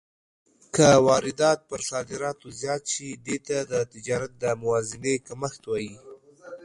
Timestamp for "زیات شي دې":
2.59-3.37